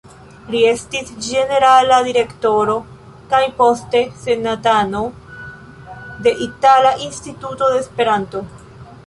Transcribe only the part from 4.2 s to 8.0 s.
senatano de Itala Instituto de